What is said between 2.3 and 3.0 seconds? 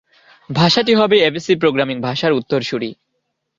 উত্তরসূরি।